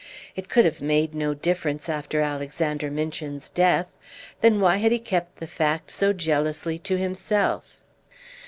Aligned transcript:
It 0.35 0.49
could 0.49 0.65
have 0.65 0.81
made 0.81 1.13
no 1.13 1.35
difference 1.35 1.87
after 1.87 2.21
Alexander 2.21 2.89
Minchin's 2.89 3.51
death; 3.51 3.85
then 4.39 4.59
why 4.59 4.77
had 4.77 4.91
he 4.91 4.97
kept 4.97 5.35
the 5.35 5.45
fact 5.45 5.91
so 5.91 6.11
jealously 6.11 6.79
to 6.79 6.97
himself? 6.97 7.65